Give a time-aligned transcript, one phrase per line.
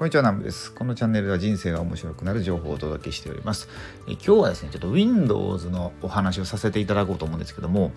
[0.00, 0.72] こんにちは、南部です。
[0.72, 3.68] このチャンネルでは人生が面白くなる情報をお届けしております。
[4.08, 7.92] え今日はですね、ちょっと Windows のお話をさせていただこうと思うんですけども、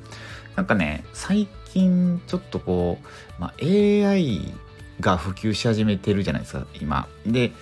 [0.58, 4.54] なんかね、最近ちょっとこう、まあ、AI
[5.00, 7.08] が普及し始めてるじゃないですか、今。
[7.26, 7.54] で、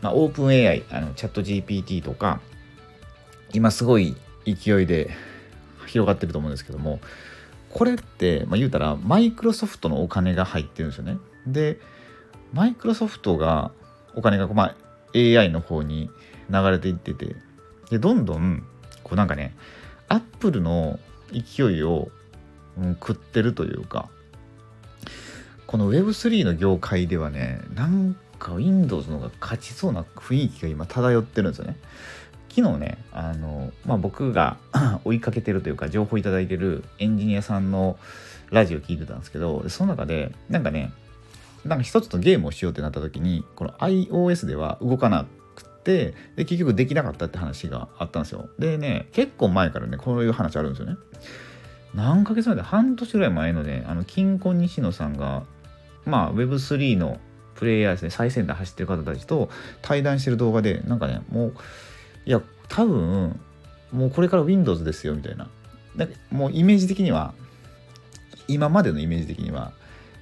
[0.00, 2.40] まあ、オープン AI、あのチャット GPT とか、
[3.52, 4.16] 今すごい
[4.46, 5.10] 勢いで
[5.84, 6.98] 広がってると思うんですけども、
[7.68, 11.18] これって、まあ、言うたら、マイクロソフトのお金が入ってるんですよね。
[11.46, 11.78] で、
[12.52, 13.70] マイクロソフトが
[14.14, 14.74] お金が、まあ、
[15.14, 16.10] AI の方に
[16.50, 17.36] 流れていってて
[17.90, 18.64] でどんどん
[19.02, 19.54] こうなんかね
[20.08, 20.98] アップルの
[21.32, 22.08] 勢いを、
[22.78, 24.08] うん、食ってるというか
[25.66, 31.76] この Web3 の業界ではねなんか Windows の方が勝ちそうな雰囲気が今漂ってるんですよね。
[32.48, 34.56] 昨日ねあの、まあ、僕が
[35.04, 37.98] 追いかけてるというか情報いただいてるエンジニアさんの
[38.50, 40.90] ラジオ聞いてたんですけどその中でなんかね
[41.66, 48.48] なんか一つのゲームをしようってなった時にこの iOS では動かなくてで結局できなかったって話があったんですよ。
[48.58, 50.96] でね結構前からねこういう話あるんですよね。
[51.94, 55.44] 何ヶ月前で半年ぐらい前のねあの金婚西野さんが
[56.04, 57.18] まあ Web3 の
[57.54, 59.48] プレイヤーですね最先端走ってる方たちと
[59.82, 61.54] 対談してる動画でなんかねもう
[62.26, 63.40] いや多分
[63.92, 65.48] もうこれから Windows ですよみたいな。
[65.94, 67.32] なんかもうイメージ的には
[68.48, 69.72] 今までのイメージ的には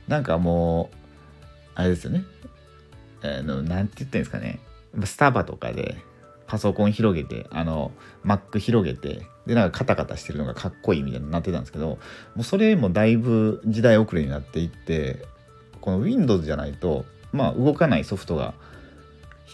[0.06, 1.03] なんかもう
[1.75, 2.25] あれですよね。
[3.22, 4.61] あの、なんて言ったんですかね。
[5.05, 5.97] スタバとかで
[6.47, 7.91] パソコン広げて、あの、
[8.25, 11.98] Mac 広げて、で、なんかカタカタしてるのがかっこいいみたいになってたんですけど、も
[12.39, 15.27] うそれもだいぶ時代遅れになっていって、
[15.81, 18.55] この Windows じゃないと、まあ動かないソフトが、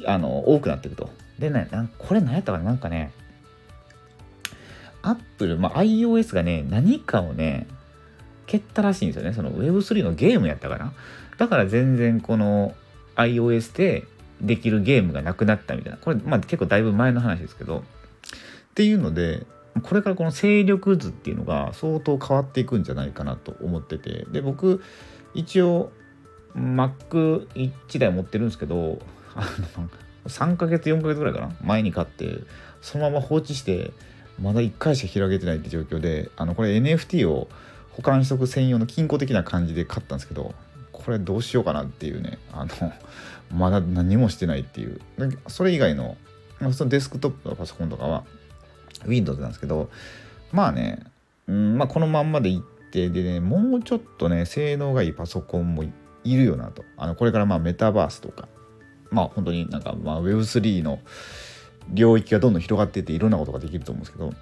[0.06, 1.10] あの、多くなっていくと。
[1.38, 1.68] でね、
[1.98, 2.64] これ何やったかな？
[2.64, 3.12] なんかね、
[5.02, 7.66] Apple、まあ iOS がね、何かをね、
[8.50, 9.32] 蹴ったらしいんですよね。
[9.32, 10.92] その Web3 のゲームやったかな。
[11.38, 12.74] だから全然この
[13.14, 14.08] iOS で
[14.40, 15.98] できるゲームがなくなったみたいな。
[15.98, 17.78] これ、まあ結構だいぶ前の話ですけど。
[17.78, 17.82] っ
[18.74, 19.46] ていうので、
[19.84, 24.26] これからこの勢力図っていうのが相当変わっていくんじゃないかなと思ってて。
[24.32, 24.82] で、僕、
[25.32, 25.92] 一応
[26.56, 28.98] Mac1 台持ってるんですけど、
[29.36, 29.42] あ
[29.78, 29.88] の、
[30.28, 32.40] 3ヶ月、4ヶ月ぐらいかな前に買って、
[32.82, 33.92] そのまま放置して、
[34.40, 37.48] まだ1回しか広げてないって状況で、あの、これ NFT を
[37.92, 40.54] 保管しとく専用の金庫的な感じで買ったんですけど
[40.92, 42.92] これどうしようかなっていうねあの
[43.52, 45.00] まだ何もしてないっていう。
[45.48, 46.16] それ以外の
[46.72, 48.24] そのデスクトップのパソコンとかは
[49.06, 49.90] Windows なんですけど
[50.52, 51.00] まあね、
[51.46, 55.84] うんまあ、このまんまでいってでねもうちょっとね性能がいいパソコンも
[56.22, 56.84] いるよなと。
[56.96, 58.48] あのこれからまあメタバースとか
[59.10, 61.00] まあ本当になんかまあ Web3 の
[61.88, 64.32] 領域がどんどん広がっていっていろんなことができると思うんですけど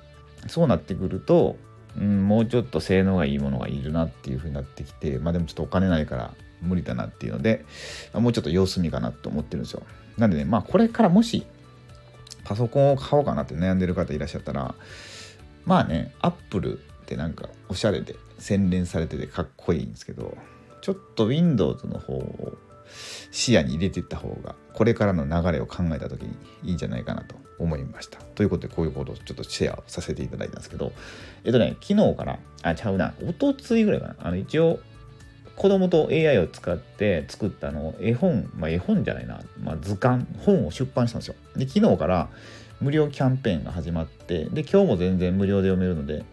[0.48, 1.56] そうなってくると
[1.96, 7.64] うん、もうちょっと性能がいいものがいるなっていう風になってきて、まあでもちょっとお金ないから無理だなっていうので、
[8.14, 9.82] もうちょっと様子見かなと思ってるんですよ。
[10.16, 11.46] なんでね、まあこれからもし
[12.44, 14.74] パソコンを買おうかなって悩んでる方いらっしゃったら、
[15.64, 20.36] まあね、アップルってなんかおしゃれで洗練されててかっこいいんですけど、
[20.80, 22.56] ちょっと Windows の方を
[23.30, 28.20] 視野に入れていった方がこれからの流れを考えた時にいいんじゃないかなと思いました。
[28.20, 30.92] ということでこういうことをちょっとシェアさせていただいたんですけど
[31.44, 34.78] えっとね昨日からあちゃうなおとついぐらいかなあの一応
[35.56, 41.34] 子供と AI を使って作ったのを絵本、まあ、絵本じゃないな、まあ、図鑑本を出版したんですよ。
[41.56, 42.28] で昨日から
[42.80, 46.24] 無料キャンペーンが始まってで今日も全然無料で読めるので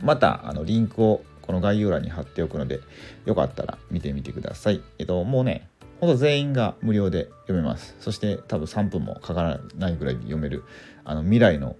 [0.00, 2.80] またあのリンクをこの概要欄に貼っておくので
[3.24, 4.82] よかったら見てみてください。
[4.98, 5.66] えっともうね
[5.98, 7.96] ほんと全員が無料で読めます。
[8.00, 10.62] そして多分3分もかからないぐらいに読める
[11.06, 11.76] あの未来の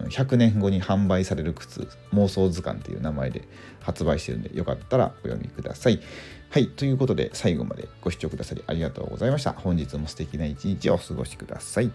[0.00, 3.48] 100年後に販売される靴妄想図鑑っていう名前で
[3.80, 6.00] 発売してるんでよかったらお読みください。
[6.50, 9.52] はい、ということで最後までご視聴くださりありがとうございました。
[9.52, 11.92] 本日も素敵な一日をお過ごしください。